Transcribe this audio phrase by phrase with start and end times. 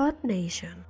[0.00, 0.86] Earth Nation.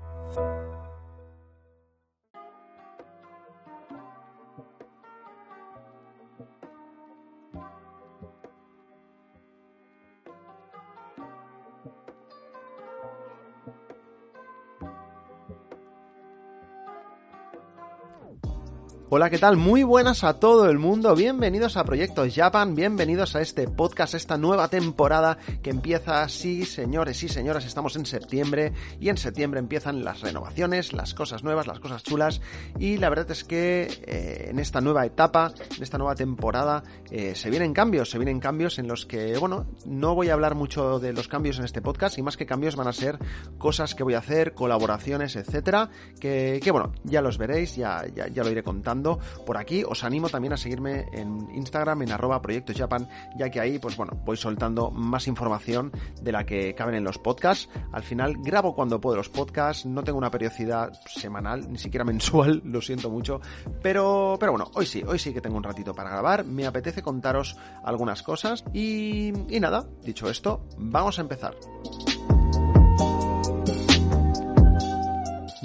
[19.13, 19.57] Hola, ¿qué tal?
[19.57, 24.39] Muy buenas a todo el mundo, bienvenidos a Proyecto Japan, bienvenidos a este podcast, esta
[24.39, 30.05] nueva temporada que empieza, sí señores y señoras, estamos en septiembre y en septiembre empiezan
[30.05, 32.41] las renovaciones, las cosas nuevas, las cosas chulas.
[32.79, 37.35] Y la verdad es que eh, en esta nueva etapa, en esta nueva temporada, eh,
[37.35, 41.01] se vienen cambios, se vienen cambios en los que, bueno, no voy a hablar mucho
[41.01, 43.19] de los cambios en este podcast y más que cambios van a ser
[43.59, 48.29] cosas que voy a hacer, colaboraciones, etcétera, que, que bueno, ya los veréis, ya, ya,
[48.29, 49.00] ya lo iré contando
[49.47, 49.83] por aquí.
[49.87, 53.97] Os animo también a seguirme en Instagram en arroba Proyecto Japan, ya que ahí, pues
[53.97, 57.69] bueno, voy soltando más información de la que caben en los podcasts.
[57.93, 62.63] Al final grabo cuando puedo los podcasts, no tengo una periodicidad semanal, ni siquiera mensual,
[62.65, 63.41] lo siento mucho,
[63.83, 67.03] pero, pero bueno, hoy sí, hoy sí que tengo un ratito para grabar, me apetece
[67.03, 71.55] contaros algunas cosas y, y nada, dicho esto, vamos a empezar.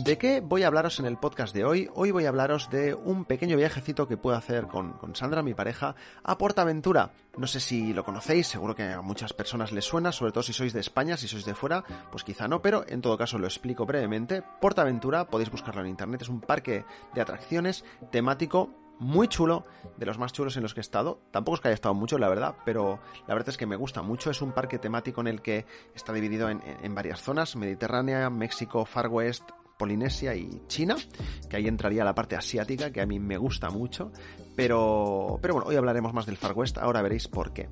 [0.06, 1.90] ¿De qué voy a hablaros en el podcast de hoy?
[1.96, 5.56] Hoy voy a hablaros de un pequeño viajecito que puedo hacer con, con, Sandra, mi
[5.56, 7.12] pareja, a Portaventura.
[7.38, 10.54] No sé si lo conocéis, seguro que a muchas personas les suena, sobre todo si
[10.54, 13.48] sois de España, si sois de fuera, pues quizá no, pero en todo caso lo
[13.48, 14.44] explico brevemente.
[14.62, 19.66] Portaventura, podéis buscarlo en internet, es un parque de atracciones temático muy chulo,
[19.98, 21.20] de los más chulos en los que he estado.
[21.32, 24.04] Tampoco es que haya estado mucho, la verdad, pero la verdad es que me gusta
[24.04, 24.30] mucho.
[24.30, 28.86] Es un parque temático en el que está dividido en, en varias zonas, Mediterránea, México,
[28.86, 30.96] Far West, Polinesia y China,
[31.50, 34.12] que ahí entraría la parte asiática, que a mí me gusta mucho,
[34.56, 37.70] pero, pero bueno, hoy hablaremos más del Far West, ahora veréis por qué.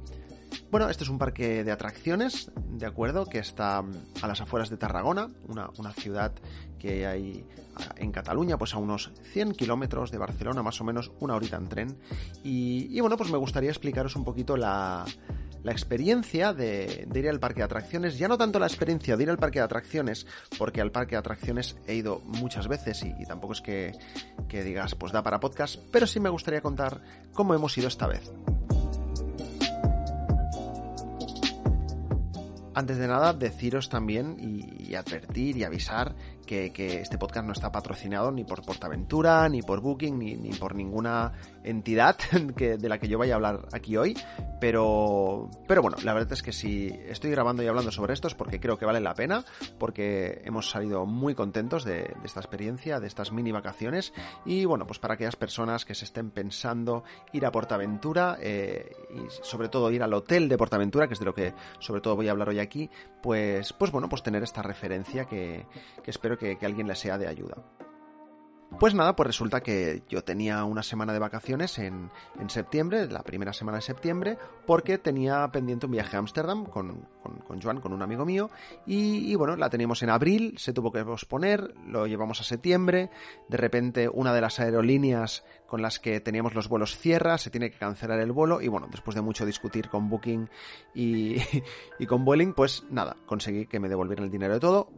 [0.69, 4.77] Bueno, este es un parque de atracciones, de acuerdo, que está a las afueras de
[4.77, 6.33] Tarragona, una, una ciudad
[6.79, 7.45] que hay
[7.97, 11.69] en Cataluña, pues a unos 100 kilómetros de Barcelona, más o menos una horita en
[11.69, 11.97] tren.
[12.44, 15.05] Y, y bueno, pues me gustaría explicaros un poquito la,
[15.63, 19.29] la experiencia de, ir al parque de atracciones, ya no tanto la experiencia de ir
[19.29, 23.53] al parque de atracciones, porque al parque de atracciones he ido muchas veces y, tampoco
[23.53, 23.94] es que,
[24.50, 28.31] digas, pues da para podcast, pero sí me gustaría contar cómo hemos ido esta vez.
[32.75, 36.71] Antes de nada, deciros también y advertir y avisar que,
[37.01, 41.33] este podcast no está patrocinado ni por Portaventura, ni por Booking, ni, ni por ninguna
[41.63, 44.17] entidad de la que yo vaya a hablar aquí hoy.
[44.59, 48.35] Pero, pero bueno, la verdad es que si estoy grabando y hablando sobre esto es
[48.35, 49.43] porque creo que vale la pena,
[49.77, 54.13] porque hemos salido muy contentos de, de esta experiencia, de estas mini vacaciones.
[54.45, 59.29] Y bueno, pues para aquellas personas que se estén pensando ir a Portaventura eh, y
[59.43, 62.27] sobre todo ir al hotel de Portaventura, que es de lo que sobre todo voy
[62.27, 62.89] a hablar hoy aquí,
[63.21, 65.65] pues, pues bueno, pues tener esta referencia que,
[66.03, 67.63] que espero que, alguien le sea de ayuda.
[68.79, 73.21] Pues nada, pues resulta que yo tenía una semana de vacaciones en, en septiembre, la
[73.21, 77.07] primera semana de septiembre, porque tenía pendiente un viaje a Ámsterdam con,
[77.45, 78.49] con, Joan, con un amigo mío,
[78.88, 83.11] y, y, bueno, la teníamos en abril, se tuvo que posponer, lo llevamos a septiembre,
[83.47, 87.69] de repente una de las aerolíneas con las que teníamos los vuelos cierra, se tiene
[87.69, 90.49] que cancelar el vuelo, y bueno, después de mucho discutir con Booking
[90.95, 91.38] y,
[91.99, 94.89] y con Vueling, pues nada, conseguí que me devolvieran el dinero de todo,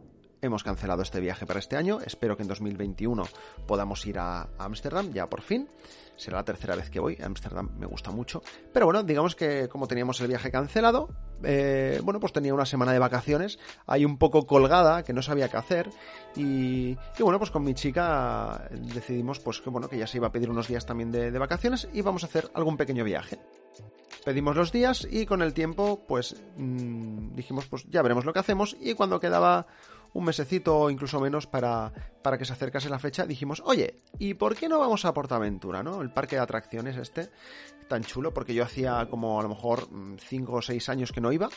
[0.42, 2.00] hemos cancelado este viaje para este año.
[2.04, 3.24] Espero que en 2021
[3.66, 5.68] podamos ir a Ámsterdam, ya por fin.
[6.16, 7.18] Será la tercera vez que voy.
[7.22, 8.42] Ámsterdam me gusta mucho.
[8.72, 11.10] Pero bueno, digamos que como teníamos el viaje cancelado,
[11.42, 15.48] eh, bueno, pues tenía una semana de vacaciones ahí un poco colgada, que no sabía
[15.48, 15.90] qué hacer.
[16.34, 20.28] Y, y, bueno, pues con mi chica decidimos pues que bueno, que ya se iba
[20.28, 23.38] a pedir unos días también de, vacaciones y vamos a hacer algún pequeño viaje
[24.24, 28.40] pedimos los días y con el tiempo pues mmm, dijimos pues ya veremos lo que
[28.40, 29.66] hacemos y cuando quedaba
[30.16, 34.32] un mesecito o incluso menos para, para que se acercase la fecha, dijimos, oye, ¿y
[34.34, 36.00] por qué no vamos a Portaventura, no?
[36.00, 37.30] El parque de atracciones este,
[37.86, 39.88] tan chulo, porque yo hacía como a lo mejor
[40.18, 41.50] 5 o 6 años que no iba,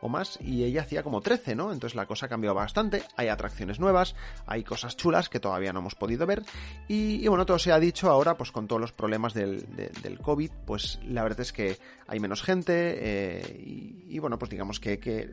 [0.00, 1.72] o más, y ella hacía como 13, ¿no?
[1.72, 5.80] Entonces la cosa ha cambiado bastante, hay atracciones nuevas, hay cosas chulas que todavía no
[5.80, 6.42] hemos podido ver,
[6.88, 10.20] y, bueno, todo se ha dicho ahora, pues con todos los problemas del, de, del
[10.20, 11.76] COVID, pues la verdad es que
[12.06, 15.28] hay menos gente, eh, y, y, bueno, pues digamos que, que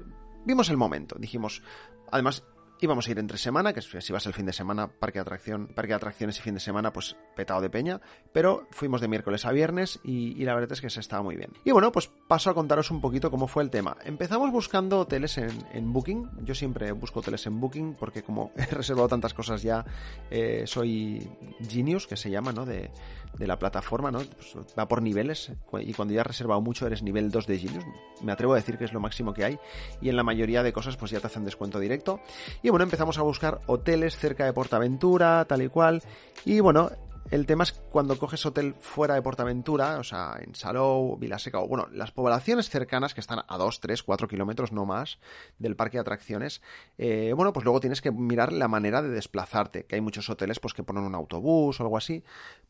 [0.45, 1.63] vimos el momento, dijimos,
[2.11, 2.43] además
[2.85, 5.67] íbamos a ir entre semana, que si vas el fin de semana, parque de, atracción,
[5.67, 8.01] parque atracciones y fin de semana, pues petado de peña,
[8.31, 11.35] pero fuimos de miércoles a viernes y, y, la verdad es que se estaba muy
[11.35, 11.51] bien.
[11.63, 13.97] Y bueno, pues paso a contaros un poquito cómo fue el tema.
[14.03, 18.65] Empezamos buscando hoteles en, en Booking, yo siempre busco hoteles en Booking porque como he
[18.65, 19.85] reservado tantas cosas ya,
[20.29, 21.27] eh, soy
[21.67, 22.65] Genius, que se llama, ¿no?
[22.65, 22.91] De,
[23.37, 24.19] de la plataforma, ¿no?
[24.19, 27.83] Pues va por niveles y cuando ya has reservado mucho eres nivel 2 de Genius.
[28.21, 29.59] Me atrevo a decir que es lo máximo que hay
[30.01, 32.19] y en la mayoría de cosas pues ya te hacen descuento directo.
[32.61, 36.01] Y bueno, empezamos a buscar hoteles cerca de Portaventura, tal y cual.
[36.43, 36.89] Y bueno,
[37.31, 41.67] el tema es cuando coges hotel fuera de Portaventura, o sea, en Salou, Vilaseca, o
[41.67, 45.19] bueno, las poblaciones cercanas que están a 2, 3, 4 kilómetros no más
[45.57, 46.61] del parque de atracciones,
[46.97, 50.59] eh, bueno, pues luego tienes que mirar la manera de desplazarte, que hay muchos hoteles
[50.59, 52.23] pues que ponen un autobús o algo así,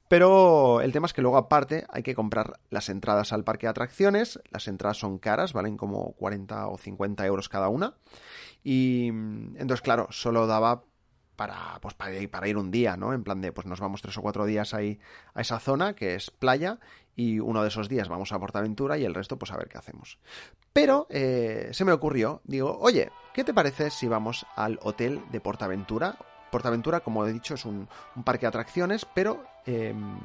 [0.08, 3.72] pero el tema es que luego aparte hay que comprar las entradas al parque de
[3.72, 7.96] atracciones, las entradas son caras, valen como 40 o 50 euros cada una,
[8.64, 10.84] y entonces claro, solo daba
[11.36, 13.14] para, pues para, ir, para ir un día, ¿no?
[13.14, 15.00] En plan de, pues nos vamos tres o cuatro días ahí
[15.34, 16.80] a esa zona, que es playa,
[17.16, 19.78] y uno de esos días vamos a Portaventura y el resto, pues a ver qué
[19.78, 20.18] hacemos.
[20.72, 25.40] Pero eh, se me ocurrió, digo, oye, ¿qué te parece si vamos al hotel de
[25.40, 26.18] Portaventura?
[26.52, 27.88] Portaventura, como he dicho, es un,
[28.24, 30.20] parque de atracciones, pero em,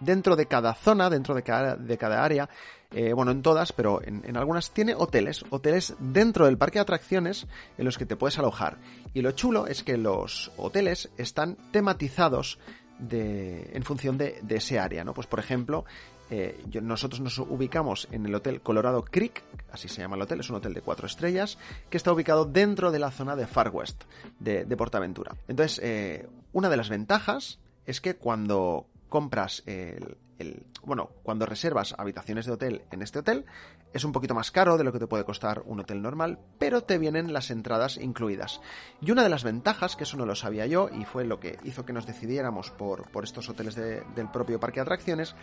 [0.00, 2.48] dentro de cada zona, dentro de cada, de cada área,
[2.94, 7.46] eh, bueno, en todas, pero en, algunas tiene hoteles, hoteles dentro del parque de atracciones
[7.76, 8.78] en los que te puedes alojar.
[9.14, 12.60] Y lo chulo es que los hoteles están tematizados
[13.00, 15.12] de, en función de, ese área, ¿no?
[15.12, 15.84] Pues por ejemplo,
[16.30, 19.42] eh, nosotros nos ubicamos en el Hotel Colorado Creek,
[19.72, 21.58] así se llama el hotel, es un hotel de cuatro estrellas,
[21.90, 24.04] que está ubicado dentro de la zona de Far West,
[24.38, 25.34] de, Portaventura.
[25.48, 32.46] Entonces, eh, una de las ventajas es que cuando compras el, bueno, cuando reservas habitaciones
[32.46, 33.44] de hotel en este hotel,
[33.92, 36.80] es un poquito más caro de lo que te puede costar un hotel normal, pero
[36.80, 38.60] te vienen las entradas incluidas.
[39.00, 41.60] Y una de las ventajas, que eso no lo sabía yo, y fue lo que
[41.62, 45.36] hizo que nos decidiéramos por, por estos hoteles del propio parque de atracciones,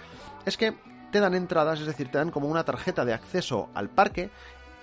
[0.46, 0.76] es que
[1.14, 4.32] te dan entradas, es decir, te dan como una tarjeta de acceso al parque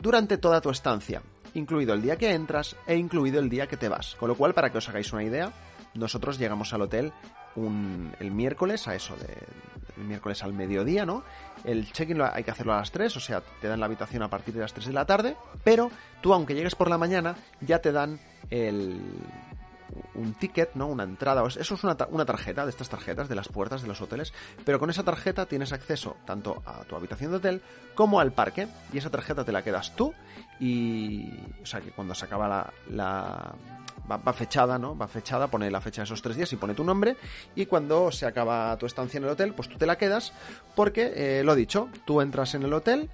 [0.00, 1.20] durante toda tu estancia,
[1.52, 4.14] incluido el día que entras e incluido el día que te vas.
[4.14, 5.52] Con lo cual, para que os hagáis una idea,
[5.92, 7.12] nosotros llegamos al hotel
[7.56, 9.34] el miércoles a eso, de,
[9.96, 11.24] el miércoles al mediodía, ¿no?
[11.64, 14.30] El check-in hay que hacerlo a las 3, o sea, te dan la habitación a
[14.30, 15.90] partir de las 3 de la tarde, pero
[16.20, 19.00] tú, aunque llegues por la mañana, ya te dan el,
[20.14, 20.86] un ticket, ¿no?
[20.86, 21.46] Una entrada.
[21.46, 24.32] Eso es una, una, tarjeta de estas tarjetas de las puertas de los hoteles.
[24.64, 27.62] Pero con esa tarjeta tienes acceso tanto a tu habitación de hotel
[27.94, 28.68] como al parque.
[28.92, 30.12] Y esa tarjeta te la quedas tú.
[30.60, 31.30] Y.
[31.62, 33.54] O sea que cuando se acaba la
[34.10, 34.96] va, fechada, ¿no?
[34.96, 37.16] Va fechada, pone la fecha de esos tres días y pone tu nombre.
[37.54, 40.32] Y cuando se acaba tu estancia en el hotel, pues tú te la quedas,
[40.74, 43.10] porque, eh, lo dicho, tú entras en el hotel,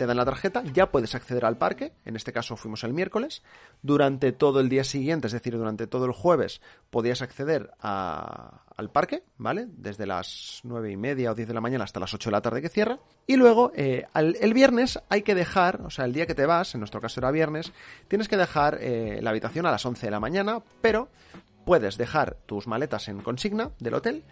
[0.00, 3.42] te dan la tarjeta, ya puedes acceder al parque, en este caso fuimos el miércoles,
[3.82, 9.24] durante todo el día siguiente, es decir, durante todo el jueves, podías acceder al parque,
[9.36, 9.66] ¿vale?
[9.68, 12.40] Desde las nueve y media o 10 de la mañana hasta las 8 de la
[12.40, 16.26] tarde que cierra, y luego eh, el viernes hay que dejar, o sea, el día
[16.26, 17.70] que te vas, en nuestro caso era viernes,
[18.08, 21.08] tienes que dejar eh, la habitación a las 11 de la mañana, pero
[21.66, 24.24] puedes dejar tus maletas en consigna del hotel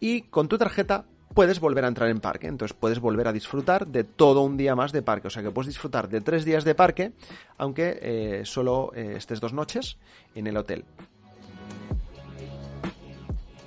[0.00, 1.04] y con tu tarjeta
[1.38, 2.48] puedes volver a entrar en parque.
[2.48, 5.28] Entonces puedes volver a disfrutar de todo un día más de parque.
[5.28, 7.12] O sea que puedes disfrutar de tres días de parque,
[7.58, 9.98] aunque eh, solo eh, estés dos noches
[10.34, 10.84] en el hotel.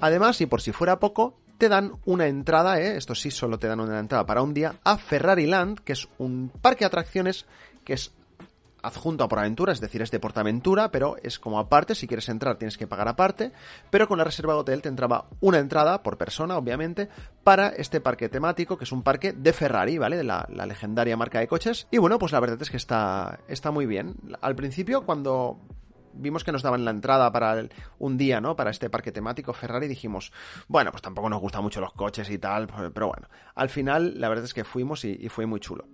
[0.01, 2.97] Además, y por si fuera poco, te dan una entrada, ¿eh?
[2.97, 6.09] esto sí, solo te dan una entrada para un día, a Ferrari Land, que es
[6.17, 7.45] un parque de atracciones
[7.85, 8.11] que es
[8.81, 12.29] adjunto a por aventura, es decir, es de Portaventura, pero es como aparte, si quieres
[12.29, 13.51] entrar tienes que pagar aparte,
[13.89, 17.09] pero con la reserva de hotel te entraba una entrada por persona, obviamente,
[17.43, 20.17] para este parque temático, que es un parque de Ferrari, ¿vale?
[20.17, 21.87] De la, legendaria marca de coches.
[21.91, 24.15] Y bueno, pues la verdad es que está, está muy bien.
[24.41, 25.59] Al principio, cuando
[26.13, 27.67] vimos que nos daban la entrada para
[27.99, 28.55] un día, ¿no?
[28.55, 30.31] Para este parque temático Ferrari, dijimos,
[30.67, 34.29] bueno, pues tampoco nos gustan mucho los coches y tal, pero bueno, al final la
[34.29, 35.85] verdad es que fuimos y fue muy chulo.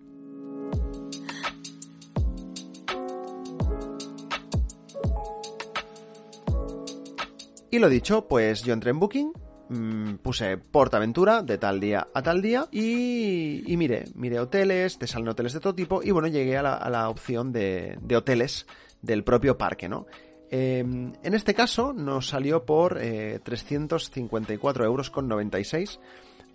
[7.70, 9.34] Y lo dicho, pues yo entré en Booking,
[9.70, 15.06] mm, puse Portaventura de tal día a tal día y, y miré, miré hoteles, te
[15.06, 18.68] salen hoteles de todo tipo y bueno, llegué a la, opción de, hoteles
[19.02, 20.06] del propio parque, ¿no?
[20.50, 26.00] Em, en este caso nos salió por eh, 354 euros con 96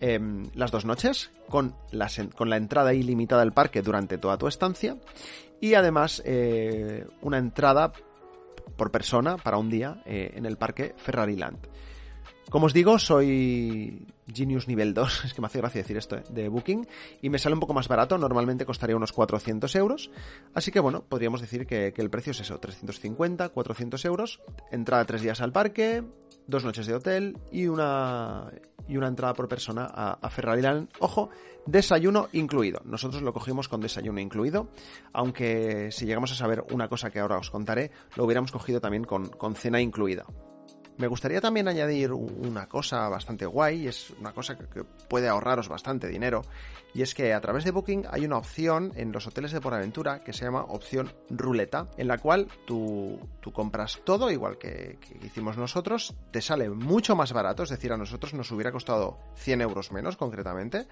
[0.01, 4.49] em, las dos noches con la, con la entrada ilimitada al parque durante toda tu
[4.49, 4.97] estancia
[5.61, 7.93] y además eh, una entrada
[8.77, 11.69] por persona para un día eh, en el parque Ferrari Land.
[12.51, 16.25] Como os digo, soy Genius nivel 2, es que me hace gracia decir esto, eh,
[16.29, 16.87] de Booking,
[17.23, 20.11] y me sale un poco más barato, normalmente costaría unos 400 euros,
[20.55, 25.23] así que bueno, podríamos decir que, el precio es eso, 350, 400 euros, entrada tres
[25.23, 26.03] días al parque,
[26.47, 28.51] dos noches de hotel y una,
[28.89, 30.89] y una entrada por persona a, a Ferrari Land.
[31.01, 31.31] Ojo,
[31.67, 32.81] desayuno incluido.
[32.85, 34.69] Nosotros lo cogimos con desayuno incluido,
[35.13, 39.05] aunque si llegamos a saber una cosa que ahora os contaré, lo hubiéramos cogido también
[39.05, 40.25] con, con cena incluida.
[40.99, 46.07] Me gustaría también añadir una cosa bastante guay, es una cosa que, puede ahorraros bastante
[46.07, 46.43] dinero,
[46.95, 49.73] y es que a través de Booking hay una opción en los hoteles de por
[49.73, 53.19] aventura que se llama opción ruleta, en la cual tú,
[53.53, 57.97] compras todo igual que, que, hicimos nosotros, te sale mucho más barato, es decir, a
[57.97, 60.87] nosotros nos hubiera costado 100 euros menos concretamente,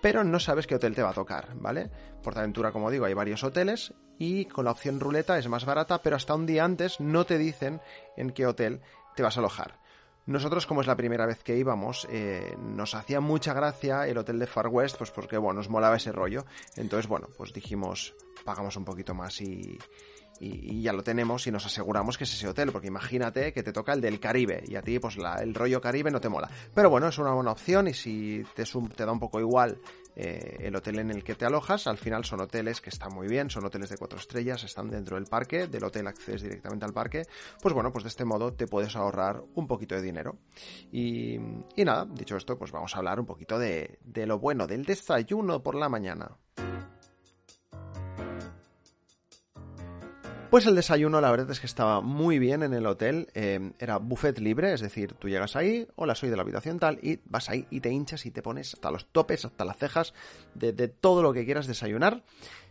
[0.00, 1.90] pero no sabes qué hotel te va a tocar, ¿vale?
[2.22, 6.16] Portaventura, como digo, hay varios hoteles y con la opción ruleta es más barata, pero
[6.16, 7.80] hasta un día antes no te dicen
[8.16, 8.80] en qué hotel
[9.18, 9.74] te vas a alojar.
[10.26, 14.38] Nosotros, como es la primera vez que íbamos, eh, nos hacía mucha gracia el hotel
[14.38, 16.44] de Far West, pues porque, bueno, nos molaba ese rollo.
[16.76, 19.76] Entonces, bueno, pues dijimos, pagamos un poquito más y,
[20.40, 23.92] ya lo tenemos y nos aseguramos que es ese hotel, porque imagínate que te toca
[23.92, 26.48] el del Caribe y a ti pues la, el rollo Caribe no te mola.
[26.72, 28.62] Pero bueno, es una buena opción y si te
[29.04, 29.80] da un poco igual
[30.20, 33.28] eh, el hotel en el que te alojas, al final son hoteles que están muy
[33.28, 36.92] bien, son hoteles de cuatro estrellas, están dentro del parque, del hotel accedes directamente al
[36.92, 37.22] parque,
[37.62, 40.38] pues bueno, pues de este modo te puedes ahorrar un poquito de dinero.
[40.90, 44.66] Y, y nada, dicho esto, pues vamos a hablar un poquito de, de lo bueno,
[44.66, 46.36] del desayuno por la mañana.
[50.50, 53.28] Pues el desayuno, la verdad es que estaba muy bien en el hotel.
[53.34, 56.98] Eh, era buffet libre, es decir, tú llegas ahí, hola, soy de la habitación tal,
[57.02, 60.14] y vas ahí y te hinchas y te pones hasta los topes, hasta las cejas
[60.54, 62.22] de, de todo lo que quieras desayunar.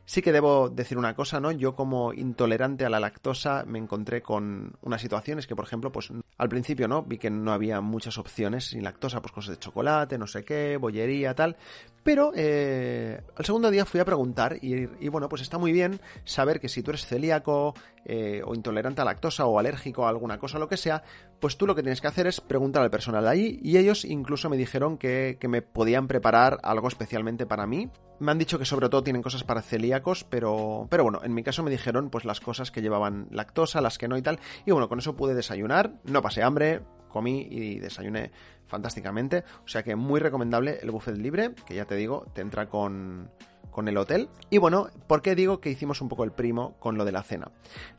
[0.10, 1.52] Sí que debo decir una cosa, ¿no?
[1.52, 6.14] Yo como intolerante a la lactosa me encontré con unas situaciones que, por ejemplo, pues
[6.38, 7.04] al principio, ¿no?
[7.04, 10.78] Vi que no había muchas opciones sin lactosa, pues cosas de chocolate, no sé qué,
[10.78, 11.58] bollería, tal.
[12.04, 16.62] Pero eh, al segundo día fui a preguntar y, bueno, pues está muy bien saber
[16.62, 17.74] que si tú eres celíaco
[18.06, 21.04] eh, o intolerante a lactosa o alérgico a alguna cosa o lo que sea,
[21.42, 24.06] pues tú lo que tienes que hacer es preguntar al personal de allí y ellos
[24.06, 27.90] incluso me dijeron que, que me podían preparar algo especialmente para mí.
[28.20, 29.97] Me han dicho que sobre todo tienen cosas para celíacos,
[30.30, 33.98] pero, pero bueno, en mi caso me dijeron pues las cosas que llevaban lactosa, las
[33.98, 34.40] que no y tal.
[34.66, 38.32] Y bueno, con eso pude desayunar, no pasé hambre, comí y desayuné
[38.66, 39.44] fantásticamente.
[39.66, 43.30] O sea que muy recomendable el buffet libre, que ya te digo, te entra con,
[43.72, 44.30] con el hotel.
[44.50, 47.24] Y bueno, ¿por qué digo que hicimos un poco el primo con lo de la
[47.24, 47.52] cena?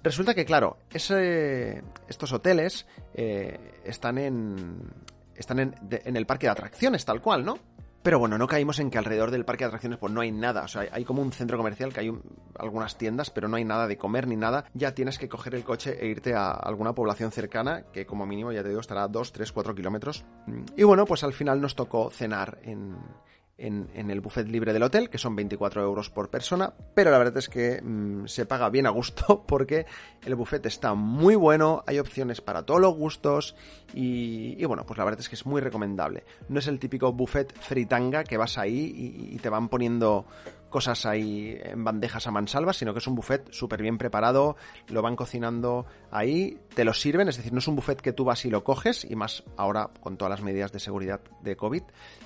[0.03, 4.91] Resulta que, claro, estos hoteles eh, están en.
[5.35, 7.59] están en, en el parque de atracciones, tal cual, ¿no?
[8.03, 10.63] Pero bueno, no caímos en que alrededor del parque de atracciones pues no hay nada.
[10.63, 12.13] O sea, hay como un centro comercial que hay
[12.59, 14.65] algunas tiendas, pero no hay nada de comer ni nada.
[14.75, 18.53] Ya tienes que coger el coche e irte a alguna población cercana, que como mínimo,
[18.53, 20.25] ya te digo, estará a 2, 3, 4 kilómetros.
[20.77, 22.97] Y bueno, pues al final nos tocó cenar en,
[23.59, 27.37] en, el buffet libre del hotel, que son 24 euros por persona, pero la verdad
[27.39, 29.87] es que mm, se paga bien a gusto porque
[30.25, 33.57] el buffet está muy bueno, hay opciones para todos los gustos
[33.93, 36.25] y, bueno, pues la verdad es que es muy recomendable.
[36.49, 40.27] No es el típico buffet fritanga que vas ahí y te van poniendo
[40.69, 44.57] cosas ahí en bandejas a mansalva, sino que es un buffet súper bien preparado,
[44.89, 48.25] lo van cocinando ahí, te lo sirven, es decir, no es un buffet que tú
[48.25, 51.83] vas y lo coges, y más ahora con todas las medidas de seguridad de COVID,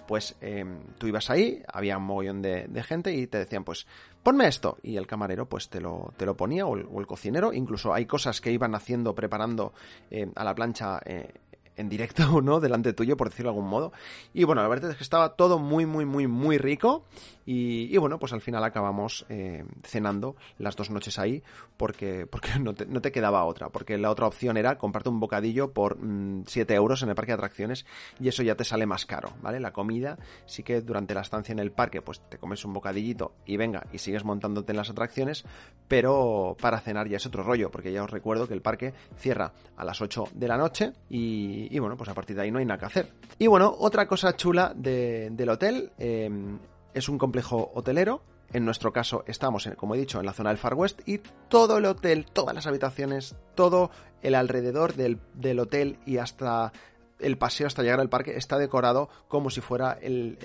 [0.07, 3.87] pues em, tú ibas ahí, había un mogollón de, gente y te decían, pues
[4.23, 7.95] ponme esto, y el camarero pues te lo, te lo ponía, o el, cocinero, incluso
[7.95, 9.73] hay cosas que iban haciendo, preparando
[10.11, 11.33] eh, a la plancha eh,
[11.77, 12.61] en directo, ¿no?
[12.61, 13.93] Delante tuyo, por decirlo de algún modo.
[14.35, 17.05] Y bueno, la verdad es que estaba todo muy, muy, muy, muy rico.
[17.45, 21.43] Y, bueno, pues al final acabamos eh, cenando las dos noches ahí
[21.77, 23.71] porque, porque no, te, no, te, quedaba otra.
[23.71, 25.99] Porque la otra opción era comprarte un bocadillo por
[26.47, 27.85] 7 mm, euros en el parque de atracciones
[28.21, 29.59] y eso ya te sale más caro, ¿vale?
[29.61, 33.33] La comida sí que durante la estancia en el parque pues te comes un bocadillito
[33.45, 35.45] y venga y sigues montándote en las atracciones,
[35.89, 39.53] pero para cenar ya es otro rollo porque ya os recuerdo que el parque cierra
[39.77, 42.59] a las 8 de la noche y y, bueno, pues a partir de ahí no
[42.59, 43.13] hay nada que hacer.
[43.39, 46.59] Y bueno, otra cosa chula del hotel em,
[46.95, 48.23] es un complejo hotelero.
[48.53, 51.79] En nuestro caso estamos, como he dicho, en la zona del Far West y todo
[51.79, 53.91] el hotel, todas las habitaciones, todo
[54.21, 56.73] el alrededor del, hotel y hasta
[57.19, 60.37] el paseo hasta llegar al parque está decorado como si fuera el,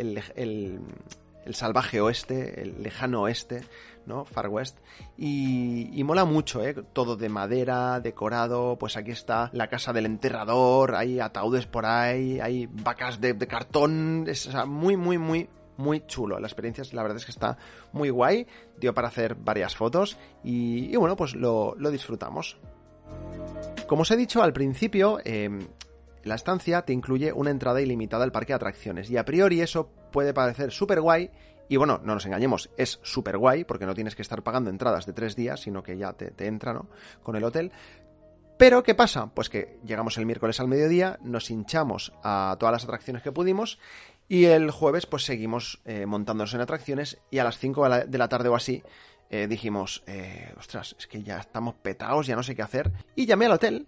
[1.48, 3.62] el salvaje oeste, el lejano oeste,
[4.08, 4.26] ¿no?
[4.26, 4.78] Far West.
[5.18, 6.74] Y, mola mucho, ¿eh?
[6.94, 12.40] Todo de madera, decorado, pues aquí está la casa del enterrador, hay ataúdes por ahí,
[12.40, 16.40] hay vacas de, cartón, es muy, muy, muy, muy chulo.
[16.40, 17.58] La experiencia, la verdad es que está
[17.92, 18.48] muy guay,
[18.80, 22.58] dio para hacer varias fotos y, bueno, pues lo, disfrutamos.
[23.88, 25.68] Como os he dicho al principio, em,
[26.24, 29.90] la estancia te incluye una entrada ilimitada al parque de atracciones y a priori eso
[30.12, 31.32] puede parecer súper guay
[31.70, 35.06] y bueno, no nos engañemos, es súper guay porque no tienes que estar pagando entradas
[35.06, 36.88] de tres días, sino que ya te, entra, ¿no?
[37.24, 37.72] Con el hotel.
[38.58, 39.28] Pero, ¿qué pasa?
[39.28, 43.80] Pues que llegamos el miércoles al mediodía, nos hinchamos a todas las atracciones que pudimos
[44.28, 48.28] y el jueves pues seguimos eh, montándonos en atracciones y a las 5 de la
[48.28, 48.84] tarde o así
[49.30, 52.92] eh, dijimos, eh, ostras, es que ya estamos petados, ya no sé qué hacer.
[53.16, 53.88] Y llamé al hotel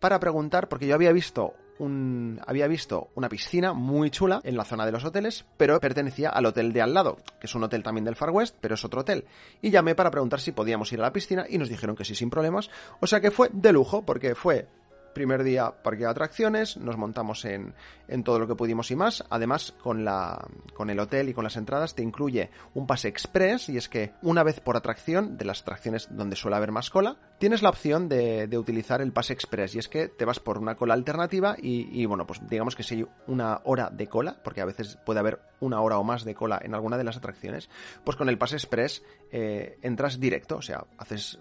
[0.00, 4.64] para preguntar, porque yo había visto un, había visto una piscina muy chula en la
[4.64, 7.82] zona de los hoteles, pero pertenecía al hotel de al lado, que es un hotel
[7.82, 9.24] también del Far West, pero es otro hotel.
[9.62, 12.14] Y llamé para preguntar si podíamos ir a la piscina y nos dijeron que sí,
[12.14, 12.70] sin problemas.
[13.00, 14.68] O sea que fue de lujo, porque fue
[15.12, 17.74] Primer día, parque de atracciones, nos montamos en,
[18.06, 19.24] en, todo lo que pudimos y más.
[19.28, 23.68] Además, con, la, con el hotel y con las entradas te incluye un pase express
[23.68, 27.16] y es que una vez por atracción, de las atracciones donde suele haber más cola,
[27.38, 30.58] tienes la opción de, de utilizar el pase express y es que te vas por
[30.58, 34.36] una cola alternativa y, y, bueno, pues digamos que si hay una hora de cola,
[34.42, 37.16] porque a veces puede haber una hora o más de cola en alguna de las
[37.16, 37.70] atracciones,
[38.04, 41.38] pues con el pase express eh, entras directo, o sea, haces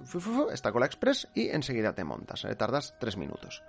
[0.52, 3.64] esta cola express y enseguida te montas, eh, tardas tres minutos.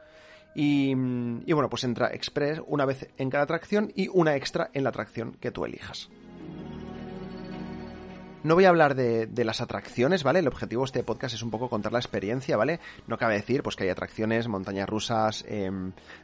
[0.55, 4.83] Y, y, bueno, pues entra Express una vez en cada atracción y una extra en
[4.83, 6.11] la atracción que tú elijas.
[8.43, 10.39] No voy a hablar de, de, las atracciones, ¿vale?
[10.39, 12.81] El objetivo de este podcast es un poco contar la experiencia, ¿vale?
[13.07, 15.71] No cabe decir, pues que hay atracciones, montañas rusas, eh,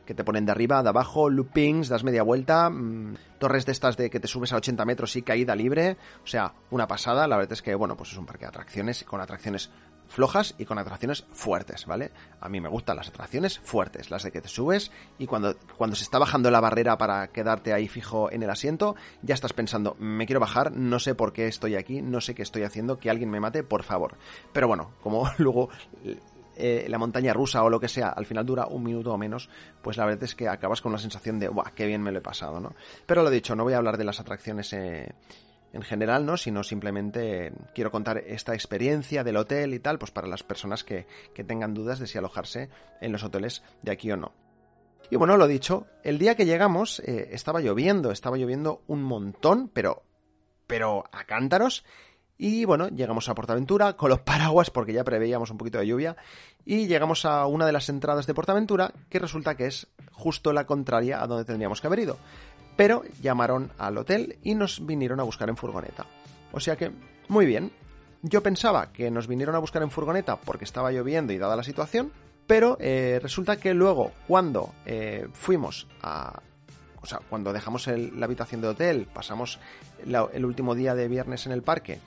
[0.07, 3.99] que te ponen de arriba, de abajo, loopings, das media vuelta, mmm, torres de estas
[3.99, 7.29] de que te subes a 80 metros y caída libre, o sea, una pasada.
[7.29, 9.71] La verdad es que, bueno, pues es un parque de atracciones con atracciones
[10.09, 12.13] flojas y con atracciones fuertes, ¿vale?
[12.41, 15.97] A mí me gustan las atracciones fuertes, las de que te subes y cuando, cuando
[15.97, 19.97] se está bajando la barrera para quedarte ahí fijo en el asiento, ya estás pensando,
[19.99, 23.11] me quiero bajar, no sé por qué estoy aquí, no sé qué estoy haciendo, que
[23.11, 24.17] alguien me mate, por favor.
[24.53, 25.69] Pero bueno, como luego
[26.57, 29.51] eh, la montaña rusa o lo que sea, al final dura un minuto o menos,
[29.83, 32.19] pues la verdad es que acabas con la sensación de, ¡buah, qué bien me lo
[32.19, 32.75] he pasado, ¿no?
[33.05, 35.13] Pero lo dicho, no voy a hablar de las atracciones eh,
[35.73, 36.37] en general, ¿no?
[36.37, 41.07] Sino simplemente quiero contar esta experiencia del hotel y tal, pues para las personas que,
[41.35, 42.71] que tengan dudas de si alojarse
[43.01, 44.33] en los hoteles de aquí o no.
[45.11, 49.71] Y bueno, lo dicho, el día que llegamos eh, estaba lloviendo, estaba lloviendo un montón,
[49.73, 50.03] pero,
[50.67, 51.85] pero a cántaros.
[52.39, 56.17] Y bueno, llegamos a Portaventura con los paraguas porque ya preveíamos un poquito de lluvia.
[56.65, 60.67] Y llegamos a una de las entradas de Portaventura que resulta que es justo la
[60.67, 62.19] contraria a donde tendríamos que haber ido
[62.77, 66.07] pero llamaron al hotel y nos vinieron a buscar en furgoneta.
[66.53, 66.93] O sea que,
[67.29, 67.73] muy bien.
[68.23, 71.63] Yo pensaba que nos vinieron a buscar en furgoneta porque estaba lloviendo y dada la
[71.63, 72.13] situación,
[72.47, 76.41] pero eh, resulta que luego, cuando eh, fuimos a...
[77.03, 79.61] O sea, cuando dejamos la habitación de hotel, pasamos
[80.05, 82.01] el último día de viernes en el parque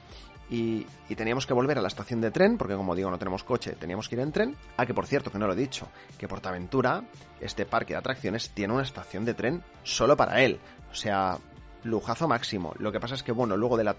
[0.49, 3.43] y, y, teníamos que volver a la estación de tren, porque como digo, no tenemos
[3.43, 4.55] coche, teníamos que ir en tren.
[4.77, 7.03] Ah, que por cierto, que no lo he dicho, que Portaventura,
[7.39, 10.59] este parque de atracciones, tiene una estación de tren solo para él.
[10.91, 11.37] O sea,
[11.83, 12.73] lujazo máximo.
[12.77, 13.93] Lo que pasa es que, bueno, luego del,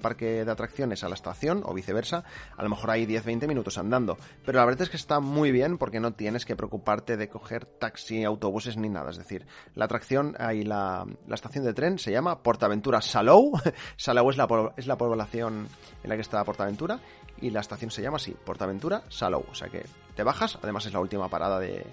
[0.00, 2.24] parque de atracciones a la estación, o viceversa,
[2.56, 4.16] a lo mejor hay 10-20 minutos andando.
[4.44, 7.66] Pero la verdad es que está muy bien porque no tienes que preocuparte de coger
[7.66, 9.10] taxi, autobuses ni nada.
[9.10, 13.52] Es decir, la atracción y la, la estación de tren se llama Portaventura Salou.
[13.96, 15.68] Salou es la, es la población
[16.02, 17.00] en la que está Portaventura.
[17.40, 19.44] Y la estación se llama así, Portaventura Salou.
[19.50, 21.84] O sea que te bajas, además es la última parada de,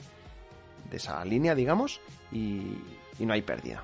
[0.89, 1.99] de esa línea, digamos,
[2.31, 2.77] y,
[3.19, 3.83] y no hay pérdida.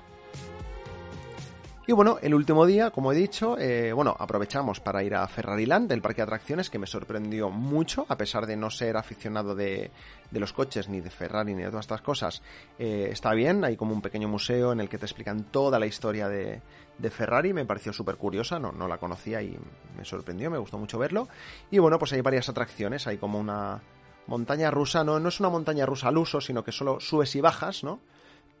[1.90, 5.88] Y bueno, el último día, como he dicho, eh, bueno, aprovechamos para ir a Ferrariland,
[5.88, 9.90] del parque de atracciones, que me sorprendió mucho, a pesar de no ser aficionado de,
[10.30, 12.42] de los coches, ni de Ferrari, ni de todas estas cosas.
[12.78, 15.86] Eh, está bien, hay como un pequeño museo en el que te explican toda la
[15.86, 16.62] historia de,
[16.96, 19.58] de Ferrari, me pareció súper curiosa, no, no la conocía y
[19.98, 21.26] me sorprendió, me gustó mucho verlo.
[21.72, 23.82] Y bueno, pues hay varias atracciones, hay como una
[24.28, 27.40] montaña rusa, no, no es una montaña rusa al uso, sino que solo subes y
[27.40, 27.98] bajas, ¿no?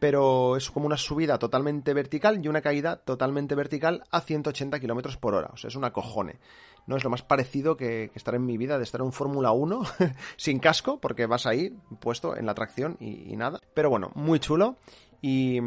[0.00, 5.16] Pero es como una subida totalmente vertical y una caída totalmente vertical a 180 km
[5.18, 5.50] por hora.
[5.52, 6.40] O sea, es una cojone.
[6.86, 9.82] No es lo más parecido que, estar en mi vida de estar en Fórmula 1
[10.36, 13.60] sin casco, porque vas ahí puesto en la tracción y, nada.
[13.74, 14.76] Pero bueno, muy chulo.
[15.22, 15.58] Y,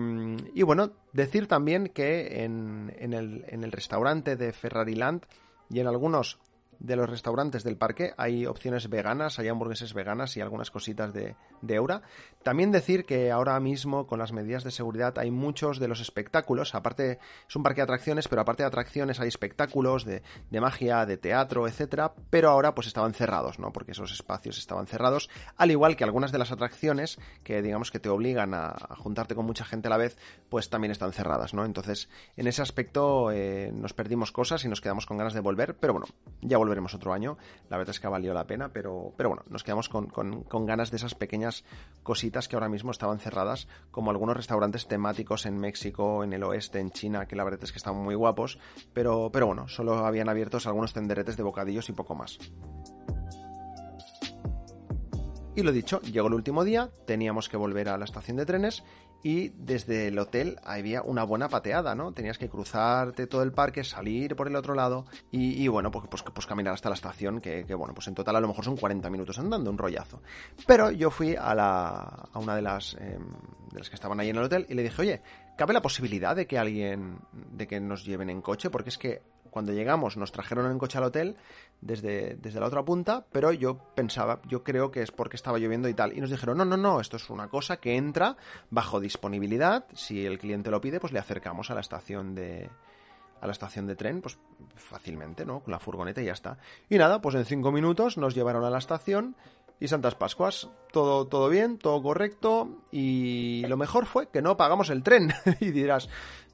[0.56, 5.28] y, bueno, decir también que en el restaurante de Ferrari Land
[5.70, 6.40] y en algunos
[6.84, 11.36] de los restaurantes del parque hay opciones veganas, hay hamburguesas veganas y algunas cositas de,
[11.62, 12.04] de Eura.
[12.44, 16.76] También decir que ahora mismo con las medidas de seguridad hay muchos de los espectáculos,
[16.76, 21.06] aparte es un parque de atracciones, pero aparte de atracciones hay espectáculos de, de magia,
[21.06, 23.72] de teatro, etcétera, pero ahora pues estaban cerrados, ¿no?
[23.72, 28.00] Porque esos espacios estaban cerrados, al igual que algunas de las atracciones que digamos que
[28.00, 30.18] te obligan a, juntarte con mucha gente a la vez,
[30.50, 31.64] pues también están cerradas, ¿no?
[31.64, 35.78] Entonces, en ese aspecto eh, nos perdimos cosas y nos quedamos con ganas de volver,
[35.78, 36.08] pero bueno,
[36.42, 37.38] ya volveremos otro año.
[37.70, 40.44] La verdad es que ha valido la pena, pero, pero bueno, nos quedamos con, con,
[40.44, 41.64] con ganas de esas pequeñas
[42.02, 46.80] cositas que ahora mismo estaban cerradas, como algunos restaurantes temáticos en México, en el oeste,
[46.80, 48.58] en China, que la verdad es que están muy guapos,
[48.94, 52.40] pero, pero bueno, solo habían abiertos algunos tenderetes de bocadillos y poco más.
[55.56, 58.84] Y lo dicho, llegó el último día, teníamos que volver a la estación de trenes
[59.24, 62.12] y desde el hotel había una buena pateada, ¿no?
[62.12, 66.22] Tenías que cruzarte todo el parque, salir por el otro lado y, bueno, pues, pues,
[66.22, 69.10] pues, caminar hasta la estación, que, bueno, pues en total a lo mejor son 40
[69.10, 70.22] minutos andando, un rollazo.
[70.68, 73.26] Pero yo fui a, la, a una de las, em,
[73.72, 75.22] de las que estaban ahí en el hotel y le dije, oye,
[75.58, 78.70] ¿cabe la posibilidad de que alguien, de que nos lleven en coche?
[78.70, 79.22] Porque es que
[79.54, 81.38] cuando llegamos nos trajeron en coche al hotel
[81.80, 85.88] desde, desde la otra punta, pero yo pensaba, yo creo que es porque estaba lloviendo
[85.88, 86.18] y tal.
[86.18, 88.36] Y nos dijeron, no, no, no, esto es una cosa que entra
[88.72, 89.86] bajo disponibilidad.
[89.94, 92.70] Si el cliente lo pide, pues le acercamos a la estación de
[93.40, 94.38] a la estación de tren, pues
[94.76, 95.60] fácilmente, ¿no?
[95.60, 96.58] Con la furgoneta y ya está.
[96.90, 99.36] Y nada, pues en cinco minutos nos llevaron a la estación
[99.82, 100.70] y Santas Pascuas.
[100.94, 102.70] Todo, todo bien, todo correcto.
[102.90, 105.34] Y lo mejor fue que no pagamos el tren.
[105.60, 106.08] y dirás,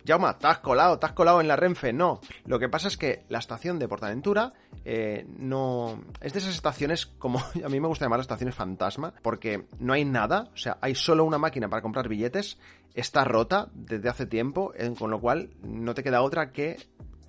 [0.06, 1.94] Jauma, te has colado, te has colado en la Renfe.
[1.94, 4.54] No, lo que pasa es que la estación de Portaventura
[4.86, 6.02] eh, no...
[6.22, 7.40] Es de esas estaciones como...
[7.64, 11.26] A mí me gusta llamar estaciones fantasma, porque no hay nada, o sea, hay solo
[11.26, 12.58] una máquina para comprar billetes,
[12.94, 16.78] está rota desde hace tiempo, eh, con lo cual no te queda otra que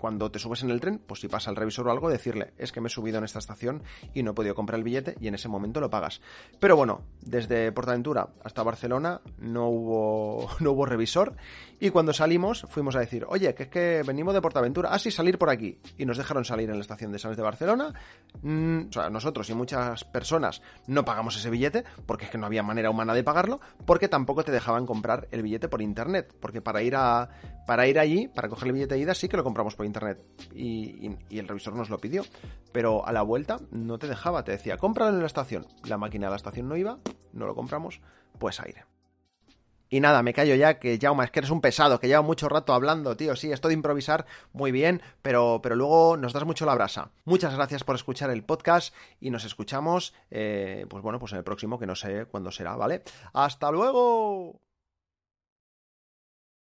[0.00, 2.72] cuando te subes en el tren, pues si pasa el revisor o algo, decirle, es
[2.72, 3.82] que me he subido en esta estación
[4.14, 6.22] y no he podido comprar el billete y en ese momento lo pagas.
[6.58, 11.36] Pero bueno, desde Portaventura hasta Barcelona no hubo, no hubo revisor
[11.80, 15.10] y cuando salimos fuimos a decir, oye, que es que venimos de Portaventura, ah, sí,
[15.10, 15.78] salir por aquí.
[15.96, 17.94] Y nos dejaron salir en la estación de Sales de Barcelona.
[18.42, 22.46] Mm, o sea, nosotros y muchas personas no pagamos ese billete porque es que no
[22.46, 26.60] había manera humana de pagarlo, porque tampoco te dejaban comprar el billete por internet, porque
[26.60, 27.30] para ir a
[27.66, 30.22] para ir allí, para coger el billete de ida sí que lo compramos por internet
[30.54, 32.24] y, el revisor nos lo pidió.
[32.72, 35.66] Pero a la vuelta no te dejaba, te decía, cómpralo en la estación.
[35.84, 36.98] La máquina de la estación no iba,
[37.32, 38.00] no lo compramos,
[38.38, 38.84] pues aire.
[39.92, 42.48] Y nada, me callo ya, que Jauma, es que eres un pesado, que lleva mucho
[42.48, 43.34] rato hablando, tío.
[43.34, 47.10] Sí, esto de improvisar muy bien, pero, pero luego nos das mucho la brasa.
[47.24, 51.44] Muchas gracias por escuchar el podcast y nos escuchamos, eh, pues bueno, pues en el
[51.44, 53.02] próximo, que no sé cuándo será, ¿vale?
[53.32, 54.69] ¡Hasta luego!